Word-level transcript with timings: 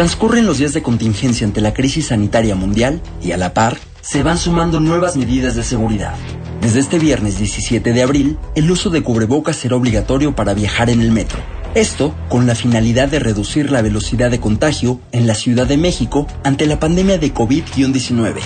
Transcurren 0.00 0.46
los 0.46 0.56
días 0.56 0.72
de 0.72 0.80
contingencia 0.80 1.46
ante 1.46 1.60
la 1.60 1.74
crisis 1.74 2.06
sanitaria 2.06 2.54
mundial 2.54 3.02
y 3.22 3.32
a 3.32 3.36
la 3.36 3.52
par 3.52 3.76
se 4.00 4.22
van 4.22 4.38
sumando 4.38 4.80
nuevas 4.80 5.14
medidas 5.14 5.56
de 5.56 5.62
seguridad. 5.62 6.14
Desde 6.62 6.80
este 6.80 6.98
viernes 6.98 7.36
17 7.36 7.92
de 7.92 8.02
abril, 8.02 8.38
el 8.54 8.70
uso 8.70 8.88
de 8.88 9.02
cubrebocas 9.02 9.56
será 9.56 9.76
obligatorio 9.76 10.34
para 10.34 10.54
viajar 10.54 10.88
en 10.88 11.02
el 11.02 11.12
metro. 11.12 11.38
Esto 11.74 12.14
con 12.30 12.46
la 12.46 12.54
finalidad 12.54 13.08
de 13.08 13.18
reducir 13.18 13.70
la 13.70 13.82
velocidad 13.82 14.30
de 14.30 14.40
contagio 14.40 15.02
en 15.12 15.26
la 15.26 15.34
Ciudad 15.34 15.66
de 15.66 15.76
México 15.76 16.26
ante 16.44 16.64
la 16.64 16.80
pandemia 16.80 17.18
de 17.18 17.34
COVID-19, 17.34 18.36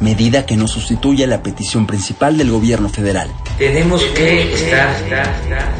medida 0.00 0.46
que 0.46 0.56
no 0.56 0.68
sustituye 0.68 1.26
la 1.26 1.42
petición 1.42 1.88
principal 1.88 2.38
del 2.38 2.52
gobierno 2.52 2.88
federal. 2.88 3.28
Tenemos 3.58 4.04
que 4.14 4.54
estar 4.54 4.94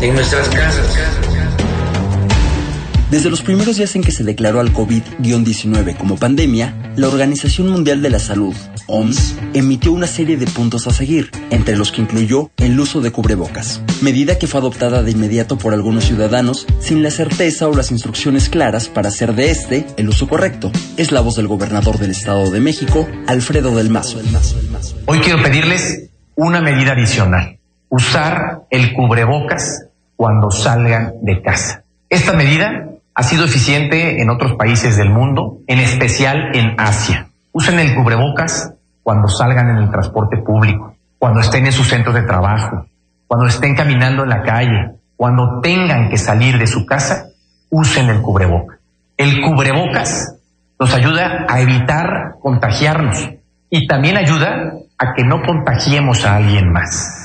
en 0.01 0.13
nuestras 0.13 0.49
casas. 0.49 1.30
Desde 3.11 3.29
los 3.29 3.43
primeros 3.43 3.77
días 3.77 3.97
en 3.97 4.03
que 4.03 4.13
se 4.13 4.23
declaró 4.23 4.61
al 4.61 4.73
COVID-19 4.73 5.97
como 5.97 6.17
pandemia, 6.17 6.93
la 6.95 7.09
Organización 7.09 7.69
Mundial 7.69 8.03
de 8.03 8.11
la 8.11 8.21
Salud, 8.21 8.55
OMS, 8.87 9.37
emitió 9.53 9.93
una 9.93 10.07
serie 10.07 10.37
de 10.37 10.47
puntos 10.47 10.87
a 10.87 10.93
seguir, 10.93 11.33
entre 11.51 11.77
los 11.77 11.91
que 11.91 12.03
incluyó 12.03 12.53
el 12.59 12.79
uso 12.79 13.01
de 13.01 13.11
cubrebocas, 13.11 13.83
medida 14.01 14.39
que 14.39 14.47
fue 14.47 14.61
adoptada 14.61 15.03
de 15.03 15.11
inmediato 15.11 15.59
por 15.59 15.75
algunos 15.75 16.05
ciudadanos 16.05 16.69
sin 16.79 17.03
la 17.03 17.11
certeza 17.11 17.67
o 17.67 17.75
las 17.75 17.91
instrucciones 17.91 18.49
claras 18.49 18.89
para 18.89 19.09
hacer 19.09 19.35
de 19.35 19.51
este 19.51 19.87
el 19.97 20.09
uso 20.09 20.29
correcto. 20.29 20.71
Es 20.97 21.11
la 21.11 21.21
voz 21.21 21.35
del 21.35 21.49
gobernador 21.49 21.99
del 21.99 22.13
Estado 22.13 22.49
de 22.49 22.61
México, 22.61 23.09
Alfredo 23.27 23.75
del 23.75 23.91
Mazo. 23.91 24.21
Hoy 25.07 25.19
quiero 25.19 25.43
pedirles 25.43 26.11
una 26.37 26.61
medida 26.61 26.93
adicional, 26.93 27.59
usar 27.89 28.63
el 28.71 28.93
cubrebocas 28.95 29.87
cuando 30.15 30.53
salgan 30.53 31.15
de 31.23 31.43
casa. 31.43 31.83
Esta 32.09 32.33
medida 32.33 32.90
ha 33.21 33.23
sido 33.23 33.45
eficiente 33.45 34.23
en 34.23 34.31
otros 34.31 34.55
países 34.55 34.97
del 34.97 35.11
mundo, 35.11 35.59
en 35.67 35.79
especial 35.79 36.57
en 36.57 36.75
Asia. 36.81 37.29
Usen 37.53 37.79
el 37.79 37.95
cubrebocas 37.95 38.73
cuando 39.03 39.29
salgan 39.29 39.69
en 39.69 39.77
el 39.77 39.91
transporte 39.91 40.39
público, 40.39 40.95
cuando 41.19 41.41
estén 41.41 41.67
en 41.67 41.73
sus 41.73 41.87
centros 41.87 42.15
de 42.15 42.23
trabajo, 42.23 42.87
cuando 43.27 43.47
estén 43.47 43.75
caminando 43.75 44.23
en 44.23 44.31
la 44.31 44.41
calle, 44.43 44.93
cuando 45.17 45.61
tengan 45.61 46.09
que 46.09 46.17
salir 46.17 46.57
de 46.57 46.67
su 46.67 46.87
casa, 46.87 47.27
usen 47.69 48.09
el 48.09 48.23
cubrebocas. 48.23 48.79
El 49.19 49.43
cubrebocas 49.43 50.37
nos 50.79 50.95
ayuda 50.95 51.45
a 51.47 51.61
evitar 51.61 52.37
contagiarnos 52.41 53.33
y 53.69 53.87
también 53.87 54.17
ayuda 54.17 54.73
a 54.97 55.13
que 55.13 55.25
no 55.25 55.43
contagiemos 55.43 56.25
a 56.25 56.37
alguien 56.37 56.73
más. 56.73 57.20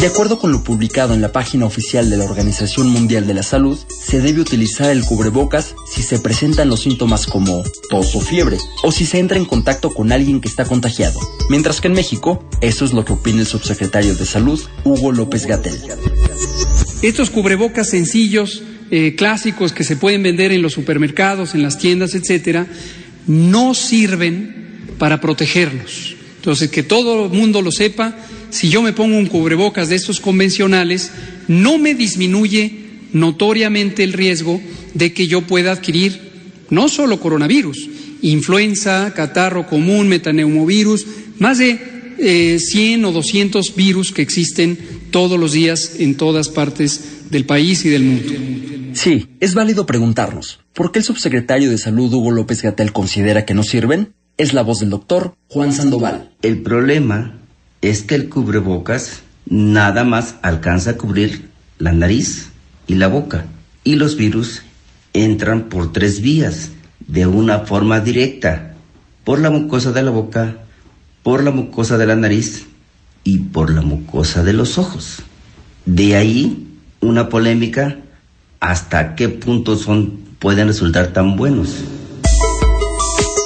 De 0.00 0.08
acuerdo 0.08 0.38
con 0.38 0.52
lo 0.52 0.62
publicado 0.62 1.14
en 1.14 1.22
la 1.22 1.32
página 1.32 1.64
oficial 1.64 2.10
de 2.10 2.18
la 2.18 2.26
Organización 2.26 2.88
Mundial 2.88 3.26
de 3.26 3.32
la 3.32 3.42
Salud, 3.42 3.78
se 3.88 4.20
debe 4.20 4.42
utilizar 4.42 4.90
el 4.90 5.02
cubrebocas 5.02 5.74
si 5.90 6.02
se 6.02 6.18
presentan 6.18 6.68
los 6.68 6.80
síntomas 6.80 7.26
como 7.26 7.64
tos 7.88 8.14
o 8.14 8.20
fiebre, 8.20 8.58
o 8.82 8.92
si 8.92 9.06
se 9.06 9.18
entra 9.18 9.38
en 9.38 9.46
contacto 9.46 9.94
con 9.94 10.12
alguien 10.12 10.42
que 10.42 10.48
está 10.48 10.66
contagiado. 10.66 11.18
Mientras 11.48 11.80
que 11.80 11.88
en 11.88 11.94
México, 11.94 12.46
eso 12.60 12.84
es 12.84 12.92
lo 12.92 13.06
que 13.06 13.14
opina 13.14 13.40
el 13.40 13.46
subsecretario 13.46 14.14
de 14.14 14.26
Salud, 14.26 14.60
Hugo 14.84 15.12
López 15.12 15.46
Gatel. 15.46 15.80
Estos 17.00 17.30
cubrebocas 17.30 17.88
sencillos, 17.88 18.62
eh, 18.90 19.14
clásicos 19.16 19.72
que 19.72 19.82
se 19.82 19.96
pueden 19.96 20.22
vender 20.22 20.52
en 20.52 20.60
los 20.60 20.74
supermercados, 20.74 21.54
en 21.54 21.62
las 21.62 21.78
tiendas, 21.78 22.14
etcétera, 22.14 22.66
no 23.26 23.72
sirven 23.72 24.92
para 24.98 25.22
protegerlos. 25.22 26.16
Entonces, 26.36 26.70
que 26.70 26.82
todo 26.82 27.24
el 27.24 27.32
mundo 27.32 27.62
lo 27.62 27.72
sepa, 27.72 28.14
si 28.56 28.70
yo 28.70 28.80
me 28.80 28.94
pongo 28.94 29.18
un 29.18 29.26
cubrebocas 29.26 29.90
de 29.90 29.96
estos 29.96 30.18
convencionales, 30.18 31.12
no 31.46 31.76
me 31.76 31.94
disminuye 31.94 32.86
notoriamente 33.12 34.02
el 34.02 34.14
riesgo 34.14 34.60
de 34.94 35.12
que 35.12 35.26
yo 35.26 35.42
pueda 35.42 35.72
adquirir 35.72 36.26
no 36.70 36.88
solo 36.88 37.20
coronavirus, 37.20 37.88
influenza, 38.22 39.12
catarro 39.14 39.66
común, 39.66 40.08
metaneumovirus, 40.08 41.06
más 41.38 41.58
de 41.58 42.58
100 42.58 43.00
eh, 43.04 43.06
o 43.06 43.12
200 43.12 43.76
virus 43.76 44.10
que 44.10 44.22
existen 44.22 44.78
todos 45.10 45.38
los 45.38 45.52
días 45.52 45.96
en 45.98 46.16
todas 46.16 46.48
partes 46.48 47.30
del 47.30 47.44
país 47.44 47.84
y 47.84 47.90
del 47.90 48.02
mundo. 48.04 48.32
Sí, 48.94 49.28
es 49.40 49.52
válido 49.52 49.84
preguntarnos, 49.84 50.60
¿por 50.72 50.92
qué 50.92 51.00
el 51.00 51.04
subsecretario 51.04 51.70
de 51.70 51.76
Salud 51.76 52.12
Hugo 52.12 52.30
López 52.30 52.62
Gatel 52.62 52.92
considera 52.92 53.44
que 53.44 53.52
no 53.52 53.62
sirven? 53.62 54.14
Es 54.38 54.54
la 54.54 54.62
voz 54.62 54.80
del 54.80 54.90
doctor 54.90 55.34
Juan 55.48 55.74
Sandoval. 55.74 56.32
El 56.40 56.62
problema 56.62 57.45
es 57.82 58.02
que 58.02 58.14
el 58.14 58.28
cubrebocas 58.28 59.22
nada 59.46 60.04
más 60.04 60.36
alcanza 60.42 60.90
a 60.90 60.96
cubrir 60.96 61.50
la 61.78 61.92
nariz 61.92 62.50
y 62.86 62.94
la 62.94 63.08
boca. 63.08 63.46
Y 63.84 63.96
los 63.96 64.16
virus 64.16 64.62
entran 65.12 65.64
por 65.64 65.92
tres 65.92 66.20
vías, 66.20 66.70
de 67.06 67.26
una 67.26 67.60
forma 67.60 68.00
directa, 68.00 68.74
por 69.24 69.40
la 69.40 69.50
mucosa 69.50 69.92
de 69.92 70.02
la 70.02 70.10
boca, 70.10 70.56
por 71.22 71.42
la 71.42 71.50
mucosa 71.50 71.98
de 71.98 72.06
la 72.06 72.16
nariz 72.16 72.66
y 73.24 73.38
por 73.38 73.70
la 73.70 73.82
mucosa 73.82 74.42
de 74.42 74.52
los 74.52 74.78
ojos. 74.78 75.22
De 75.84 76.16
ahí 76.16 76.66
una 77.00 77.28
polémica 77.28 77.98
hasta 78.60 79.14
qué 79.14 79.28
punto 79.28 79.76
son 79.76 80.18
pueden 80.38 80.68
resultar 80.68 81.12
tan 81.12 81.36
buenos. 81.36 81.76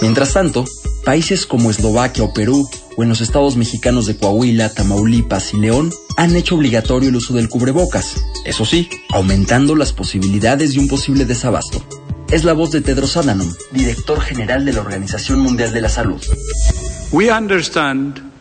Mientras 0.03 0.33
tanto, 0.33 0.65
países 1.05 1.47
como 1.47 1.71
Eslovaquia 1.71 2.25
o 2.25 2.33
Perú 2.33 2.69
o 2.97 3.03
en 3.03 3.09
los 3.09 3.21
estados 3.21 3.57
mexicanos 3.57 4.07
de 4.07 4.17
Coahuila, 4.17 4.73
Tamaulipas 4.73 5.55
y 5.55 5.59
León 5.59 5.93
han 6.17 6.37
hecho 6.37 6.57
obligatorio 6.57 7.09
el 7.09 7.17
uso 7.17 7.35
del 7.35 7.49
cubrebocas, 7.49 8.17
eso 8.45 8.65
sí, 8.65 8.89
aumentando 9.11 9.75
las 9.77 9.93
posibilidades 9.93 10.75
de 10.75 10.81
un 10.81 10.89
posible 10.89 11.25
desabasto. 11.25 11.83
Es 12.31 12.45
la 12.45 12.53
voz 12.53 12.71
de 12.71 12.81
Tedros 12.81 13.17
Adhanom, 13.17 13.53
director 13.73 14.21
general 14.21 14.65
de 14.65 14.73
la 14.73 14.81
Organización 14.81 15.41
Mundial 15.41 15.73
de 15.73 15.81
la 15.81 15.89
Salud. 15.89 16.21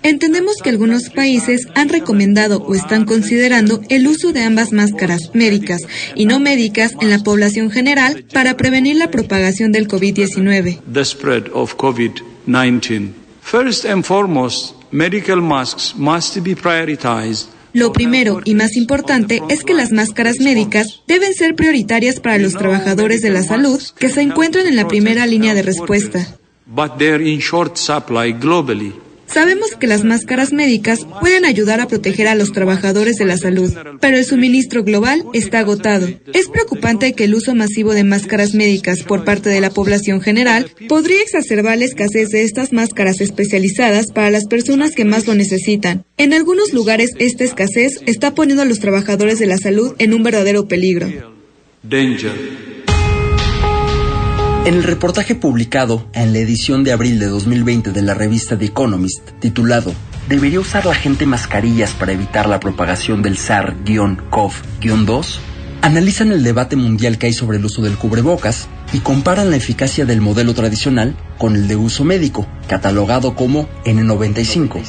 Entendemos 0.04 0.58
que 0.64 0.70
algunos 0.70 1.10
países 1.10 1.68
han 1.76 1.90
recomendado 1.90 2.60
o 2.60 2.74
están 2.74 3.06
considerando 3.06 3.82
el 3.90 4.08
uso 4.08 4.32
de 4.32 4.44
ambas 4.44 4.72
máscaras 4.72 5.32
médicas 5.34 5.82
y 6.16 6.26
no 6.26 6.40
médicas 6.40 6.94
en 7.02 7.10
la 7.10 7.20
población 7.20 7.70
general 7.70 8.24
para 8.32 8.56
prevenir 8.56 8.96
la 8.96 9.12
propagación 9.12 9.72
del 9.72 9.88
COVID-19. 9.88 10.80
First 13.50 13.86
and 13.86 14.06
foremost, 14.06 14.76
medical 14.92 15.42
masks 15.42 15.96
must 15.98 16.38
be 16.44 16.56
prioritized 16.56 17.48
lo 17.74 17.92
primero 17.94 18.42
y 18.46 18.56
más 18.56 18.76
importante 18.76 19.42
es 19.50 19.64
que 19.64 19.74
las 19.74 19.92
máscaras 19.92 20.40
médicas 20.40 21.02
deben 21.08 21.34
ser 21.34 21.56
prioritarias 21.56 22.20
para 22.20 22.38
los 22.40 22.54
trabajadores 22.54 23.22
de 23.22 23.30
la 23.30 23.44
salud 23.44 23.80
que 23.98 24.10
se 24.10 24.22
encuentran 24.22 24.66
en 24.66 24.76
la 24.76 24.88
primera 24.88 25.26
línea 25.28 25.54
de 25.54 25.62
respuesta. 25.62 26.38
Sabemos 29.32 29.76
que 29.80 29.88
las 29.88 30.04
máscaras 30.04 30.52
médicas 30.54 31.06
pueden 31.20 31.46
ayudar 31.46 31.82
a 31.82 31.88
proteger 31.88 32.28
a 32.28 32.36
los 32.36 32.52
trabajadores 32.52 33.18
de 33.18 33.26
la 33.26 33.38
salud, 33.38 33.72
pero 34.02 34.18
el 34.18 34.26
suministro 34.26 34.84
global 34.84 35.24
está 35.34 35.60
agotado. 35.60 36.08
Es 36.34 36.48
preocupante 36.48 37.14
que 37.14 37.26
el 37.26 37.36
uso 37.36 37.54
masivo 37.54 37.94
de 37.94 38.04
máscaras 38.04 38.54
médicas 38.56 39.04
por 39.04 39.24
parte 39.24 39.50
de 39.50 39.62
la 39.62 39.70
población 39.70 40.22
general 40.22 40.72
podría 40.88 41.22
exacerbar 41.22 41.78
la 41.78 41.86
escasez 41.86 42.30
de 42.30 42.44
estas 42.44 42.74
máscaras 42.74 43.22
especializadas 43.22 44.08
para 44.08 44.32
las 44.32 44.46
personas 44.46 44.92
que 44.96 45.06
más 45.06 45.28
lo 45.28 45.36
necesitan. 45.36 46.06
En 46.18 46.34
algunos 46.34 46.74
lugares 46.74 47.12
esta 47.20 47.44
escasez 47.44 48.02
está 48.06 48.34
poniendo 48.34 48.64
a 48.64 48.66
los 48.66 48.80
trabajadores 48.80 49.40
de 49.40 49.48
la 49.48 49.58
salud 49.58 49.96
en 50.00 50.14
un 50.14 50.24
verdadero 50.24 50.68
peligro. 50.68 51.08
En 54.70 54.76
el 54.76 54.84
reportaje 54.84 55.34
publicado 55.34 56.06
en 56.14 56.32
la 56.32 56.38
edición 56.38 56.84
de 56.84 56.92
abril 56.92 57.18
de 57.18 57.26
2020 57.26 57.92
de 57.92 58.04
la 58.04 58.14
revista 58.14 58.56
The 58.56 58.66
Economist, 58.66 59.28
titulado 59.40 59.92
¿Debería 60.28 60.60
usar 60.60 60.86
la 60.86 60.94
gente 60.94 61.26
mascarillas 61.26 61.94
para 61.94 62.12
evitar 62.12 62.48
la 62.48 62.60
propagación 62.60 63.24
del 63.24 63.40
SARS-CoV-2? 63.40 65.40
Analizan 65.82 66.32
el 66.32 66.44
debate 66.44 66.76
mundial 66.76 67.18
que 67.18 67.26
hay 67.26 67.34
sobre 67.34 67.58
el 67.58 67.66
uso 67.66 67.82
del 67.82 67.98
cubrebocas 67.98 68.68
y 68.94 69.00
comparan 69.00 69.50
la 69.50 69.56
eficacia 69.56 70.06
del 70.06 70.22
modelo 70.22 70.54
tradicional 70.54 71.16
con 71.40 71.56
el 71.56 71.68
de 71.68 71.76
uso 71.76 72.04
médico, 72.04 72.46
catalogado 72.68 73.34
como 73.34 73.68
N95. 73.86 74.84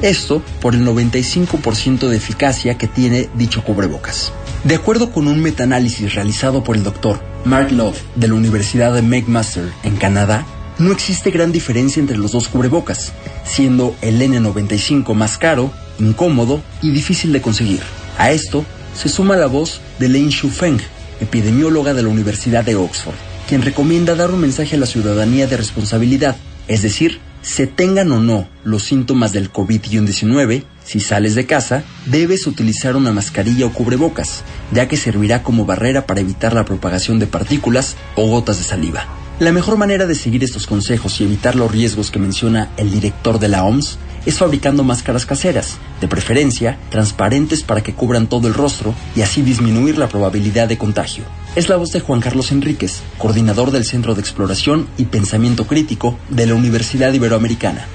Esto 0.00 0.42
por 0.62 0.74
el 0.74 0.86
95% 0.86 2.08
de 2.08 2.16
eficacia 2.16 2.78
que 2.78 2.86
tiene 2.86 3.28
dicho 3.34 3.62
cubrebocas. 3.62 4.32
De 4.64 4.74
acuerdo 4.74 5.12
con 5.12 5.28
un 5.28 5.42
metaanálisis 5.42 6.14
realizado 6.14 6.64
por 6.64 6.76
el 6.76 6.82
doctor 6.82 7.20
Mark 7.48 7.72
Love 7.72 7.98
de 8.14 8.28
la 8.28 8.34
Universidad 8.34 8.92
de 8.92 9.00
McMaster 9.00 9.72
en 9.82 9.96
Canadá, 9.96 10.44
no 10.78 10.92
existe 10.92 11.30
gran 11.30 11.50
diferencia 11.50 11.98
entre 11.98 12.18
los 12.18 12.32
dos 12.32 12.46
cubrebocas, 12.46 13.14
siendo 13.46 13.96
el 14.02 14.20
N95 14.20 15.14
más 15.14 15.38
caro, 15.38 15.72
incómodo 15.98 16.60
y 16.82 16.90
difícil 16.90 17.32
de 17.32 17.40
conseguir. 17.40 17.80
A 18.18 18.32
esto 18.32 18.66
se 18.94 19.08
suma 19.08 19.38
la 19.38 19.46
voz 19.46 19.80
de 19.98 20.10
Lin 20.10 20.28
Shufeng, 20.28 20.78
epidemióloga 21.20 21.94
de 21.94 22.02
la 22.02 22.10
Universidad 22.10 22.64
de 22.64 22.76
Oxford, 22.76 23.16
quien 23.48 23.62
recomienda 23.62 24.14
dar 24.14 24.30
un 24.30 24.40
mensaje 24.40 24.76
a 24.76 24.78
la 24.78 24.84
ciudadanía 24.84 25.46
de 25.46 25.56
responsabilidad, 25.56 26.36
es 26.68 26.82
decir, 26.82 27.18
se 27.40 27.66
tengan 27.66 28.12
o 28.12 28.20
no 28.20 28.46
los 28.62 28.82
síntomas 28.82 29.32
del 29.32 29.50
COVID-19, 29.50 30.64
si 30.88 31.00
sales 31.00 31.34
de 31.34 31.44
casa, 31.44 31.84
debes 32.06 32.46
utilizar 32.46 32.96
una 32.96 33.12
mascarilla 33.12 33.66
o 33.66 33.72
cubrebocas, 33.74 34.42
ya 34.72 34.88
que 34.88 34.96
servirá 34.96 35.42
como 35.42 35.66
barrera 35.66 36.06
para 36.06 36.22
evitar 36.22 36.54
la 36.54 36.64
propagación 36.64 37.18
de 37.18 37.26
partículas 37.26 37.94
o 38.14 38.26
gotas 38.26 38.56
de 38.56 38.64
saliva. 38.64 39.04
La 39.38 39.52
mejor 39.52 39.76
manera 39.76 40.06
de 40.06 40.14
seguir 40.14 40.42
estos 40.42 40.66
consejos 40.66 41.20
y 41.20 41.24
evitar 41.24 41.56
los 41.56 41.70
riesgos 41.70 42.10
que 42.10 42.18
menciona 42.18 42.70
el 42.78 42.90
director 42.90 43.38
de 43.38 43.48
la 43.48 43.64
OMS 43.64 43.98
es 44.24 44.38
fabricando 44.38 44.82
máscaras 44.82 45.26
caseras, 45.26 45.76
de 46.00 46.08
preferencia 46.08 46.78
transparentes 46.88 47.62
para 47.62 47.82
que 47.82 47.92
cubran 47.92 48.26
todo 48.26 48.48
el 48.48 48.54
rostro 48.54 48.94
y 49.14 49.20
así 49.20 49.42
disminuir 49.42 49.98
la 49.98 50.08
probabilidad 50.08 50.68
de 50.68 50.78
contagio. 50.78 51.24
Es 51.54 51.68
la 51.68 51.76
voz 51.76 51.92
de 51.92 52.00
Juan 52.00 52.22
Carlos 52.22 52.50
Enríquez, 52.50 53.02
coordinador 53.18 53.72
del 53.72 53.84
Centro 53.84 54.14
de 54.14 54.22
Exploración 54.22 54.88
y 54.96 55.04
Pensamiento 55.04 55.66
Crítico 55.66 56.18
de 56.30 56.46
la 56.46 56.54
Universidad 56.54 57.12
Iberoamericana 57.12 57.86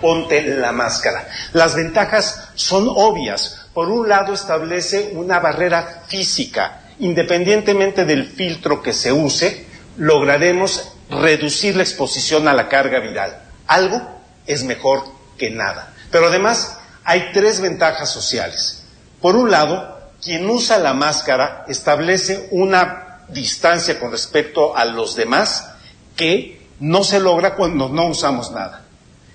ponte 0.00 0.42
la 0.42 0.72
máscara. 0.72 1.28
Las 1.52 1.74
ventajas 1.74 2.50
son 2.54 2.86
obvias. 2.88 3.66
Por 3.74 3.88
un 3.88 4.08
lado, 4.08 4.32
establece 4.32 5.12
una 5.14 5.38
barrera 5.38 6.02
física. 6.06 6.82
Independientemente 6.98 8.04
del 8.04 8.26
filtro 8.26 8.82
que 8.82 8.92
se 8.92 9.12
use, 9.12 9.66
lograremos 9.96 10.92
reducir 11.10 11.76
la 11.76 11.82
exposición 11.82 12.48
a 12.48 12.54
la 12.54 12.68
carga 12.68 13.00
viral. 13.00 13.42
Algo 13.66 14.20
es 14.46 14.64
mejor 14.64 15.04
que 15.38 15.50
nada. 15.50 15.94
Pero 16.10 16.26
además, 16.26 16.78
hay 17.04 17.30
tres 17.32 17.60
ventajas 17.60 18.10
sociales. 18.10 18.84
Por 19.20 19.36
un 19.36 19.50
lado, 19.50 19.98
quien 20.22 20.48
usa 20.48 20.78
la 20.78 20.94
máscara 20.94 21.64
establece 21.68 22.48
una 22.50 23.24
distancia 23.28 23.98
con 23.98 24.10
respecto 24.10 24.76
a 24.76 24.84
los 24.84 25.14
demás 25.14 25.70
que 26.16 26.68
no 26.80 27.04
se 27.04 27.20
logra 27.20 27.54
cuando 27.54 27.88
no 27.88 28.08
usamos 28.08 28.50
nada. 28.50 28.84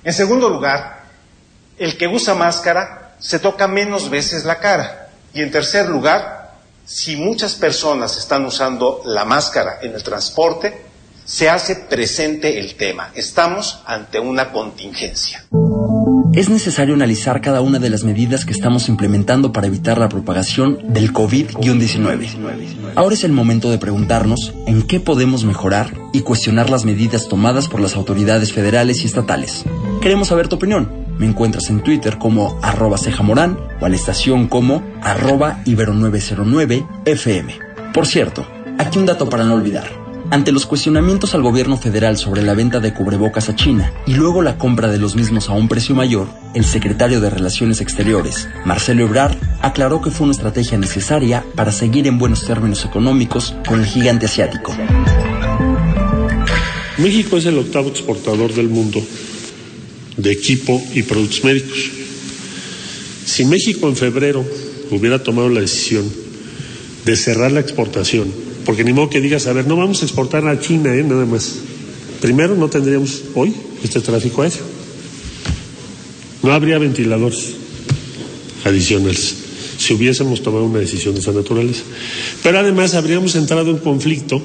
En 0.05 0.13
segundo 0.13 0.49
lugar, 0.49 1.03
el 1.79 1.97
que 1.97 2.07
usa 2.07 2.35
máscara 2.35 3.15
se 3.17 3.39
toca 3.39 3.67
menos 3.67 4.11
veces 4.11 4.45
la 4.45 4.59
cara. 4.59 5.09
Y 5.33 5.41
en 5.41 5.49
tercer 5.51 5.89
lugar, 5.89 6.53
si 6.85 7.15
muchas 7.15 7.55
personas 7.55 8.15
están 8.15 8.45
usando 8.45 9.01
la 9.03 9.25
máscara 9.25 9.79
en 9.81 9.95
el 9.95 10.03
transporte, 10.03 10.85
se 11.25 11.49
hace 11.49 11.75
presente 11.75 12.59
el 12.59 12.75
tema. 12.75 13.11
Estamos 13.15 13.81
ante 13.87 14.19
una 14.19 14.51
contingencia. 14.51 15.43
Es 16.33 16.49
necesario 16.49 16.93
analizar 16.93 17.41
cada 17.41 17.61
una 17.61 17.79
de 17.79 17.89
las 17.89 18.03
medidas 18.03 18.45
que 18.45 18.51
estamos 18.51 18.89
implementando 18.89 19.53
para 19.53 19.67
evitar 19.67 19.97
la 19.97 20.09
propagación 20.09 20.93
del 20.93 21.13
COVID-19. 21.13 22.93
Ahora 22.93 23.15
es 23.15 23.23
el 23.23 23.31
momento 23.31 23.71
de 23.71 23.79
preguntarnos 23.79 24.53
en 24.67 24.83
qué 24.83 24.99
podemos 24.99 25.45
mejorar 25.45 25.93
y 26.13 26.21
cuestionar 26.21 26.69
las 26.69 26.85
medidas 26.85 27.27
tomadas 27.27 27.69
por 27.69 27.79
las 27.79 27.95
autoridades 27.95 28.53
federales 28.53 29.01
y 29.01 29.05
estatales. 29.05 29.63
Queremos 30.05 30.27
saber 30.27 30.47
tu 30.47 30.57
opinión. 30.57 30.87
Me 31.17 31.25
encuentras 31.25 31.67
en 31.71 31.81
Twitter 31.81 32.19
como 32.19 32.59
arroba 32.61 32.95
cejamorán 32.95 33.57
o 33.81 33.87
a 33.87 33.89
la 33.89 33.95
estación 33.95 34.47
como 34.47 34.83
arroba 35.01 35.63
ibero909fm. 35.65 37.91
Por 37.91 38.05
cierto, 38.05 38.45
aquí 38.77 38.99
un 38.99 39.07
dato 39.07 39.27
para 39.27 39.45
no 39.45 39.55
olvidar. 39.55 39.89
Ante 40.29 40.51
los 40.51 40.67
cuestionamientos 40.67 41.33
al 41.33 41.41
gobierno 41.41 41.75
federal 41.75 42.17
sobre 42.17 42.43
la 42.43 42.53
venta 42.53 42.79
de 42.79 42.93
cubrebocas 42.93 43.49
a 43.49 43.55
China 43.55 43.91
y 44.05 44.13
luego 44.13 44.43
la 44.43 44.59
compra 44.59 44.89
de 44.89 44.99
los 44.99 45.15
mismos 45.15 45.49
a 45.49 45.53
un 45.53 45.67
precio 45.67 45.95
mayor, 45.95 46.27
el 46.53 46.65
secretario 46.65 47.19
de 47.19 47.31
Relaciones 47.31 47.81
Exteriores, 47.81 48.47
Marcelo 48.63 49.05
Ebrard, 49.05 49.35
aclaró 49.63 50.01
que 50.01 50.11
fue 50.11 50.25
una 50.25 50.35
estrategia 50.35 50.77
necesaria 50.77 51.43
para 51.55 51.71
seguir 51.71 52.05
en 52.05 52.19
buenos 52.19 52.45
términos 52.45 52.85
económicos 52.85 53.55
con 53.67 53.79
el 53.79 53.87
gigante 53.87 54.27
asiático. 54.27 54.71
México 56.99 57.37
es 57.37 57.47
el 57.47 57.57
octavo 57.57 57.89
exportador 57.89 58.53
del 58.53 58.69
mundo 58.69 59.01
de 60.17 60.31
equipo 60.31 60.81
y 60.93 61.03
productos 61.03 61.43
médicos. 61.43 61.77
Si 63.25 63.45
México 63.45 63.87
en 63.87 63.95
febrero 63.95 64.45
hubiera 64.91 65.23
tomado 65.23 65.49
la 65.49 65.61
decisión 65.61 66.05
de 67.05 67.15
cerrar 67.15 67.51
la 67.51 67.59
exportación, 67.59 68.31
porque 68.65 68.83
ni 68.83 68.93
modo 68.93 69.09
que 69.09 69.21
digas, 69.21 69.47
a 69.47 69.53
ver, 69.53 69.67
no 69.67 69.75
vamos 69.75 70.01
a 70.01 70.05
exportar 70.05 70.47
a 70.47 70.59
China, 70.59 70.95
¿eh? 70.95 71.03
nada 71.03 71.25
más. 71.25 71.55
Primero, 72.21 72.55
no 72.55 72.69
tendríamos 72.69 73.21
hoy 73.35 73.53
este 73.83 73.99
tráfico 74.01 74.41
aéreo. 74.41 74.63
No 76.41 76.51
habría 76.53 76.77
ventiladores 76.77 77.53
adicionales 78.63 79.35
si 79.77 79.93
hubiésemos 79.93 80.41
tomado 80.41 80.65
una 80.65 80.79
decisión 80.79 81.13
de 81.13 81.19
esa 81.19 81.31
naturaleza. 81.31 81.83
Pero 82.43 82.59
además 82.59 82.95
habríamos 82.95 83.35
entrado 83.35 83.71
en 83.71 83.77
conflicto 83.77 84.41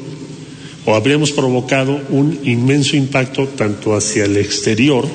o 0.84 0.94
habríamos 0.94 1.30
provocado 1.32 2.00
un 2.10 2.38
inmenso 2.44 2.96
impacto 2.96 3.46
tanto 3.48 3.94
hacia 3.94 4.24
el 4.24 4.36
exterior, 4.36 5.06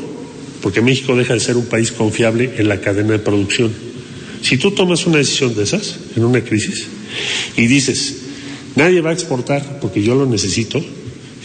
porque 0.66 0.82
México 0.82 1.16
deja 1.16 1.36
de 1.36 1.40
ser 1.40 1.58
un 1.58 1.68
país 1.68 1.92
confiable 1.92 2.54
en 2.58 2.68
la 2.68 2.82
cadena 2.82 3.12
de 3.12 3.20
producción. 3.20 3.72
Si 4.42 4.58
tú 4.58 4.72
tomas 4.72 5.06
una 5.06 5.20
decisión 5.20 5.54
de 5.54 5.62
esas, 5.62 6.00
en 6.16 6.26
una 6.26 6.44
crisis, 6.44 6.88
y 7.56 7.68
dices, 7.68 8.24
nadie 8.76 9.00
va 9.00 9.12
a 9.12 9.14
exportar 9.14 9.78
porque 9.80 10.02
yo 10.02 10.16
lo 10.16 10.26
necesito 10.26 10.84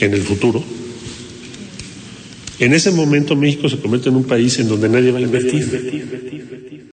en 0.01 0.15
el 0.15 0.23
futuro, 0.23 0.65
en 2.61 2.73
ese 2.73 2.93
momento 2.93 3.37
México 3.37 3.69
se 3.69 3.79
convierte 3.79 4.09
en 4.09 4.17
un 4.17 4.25
país 4.25 4.59
en 4.59 4.69
donde 4.69 4.89
nadie 4.89 5.11
va 5.11 5.19
a 5.19 5.21
invertir. 5.21 6.89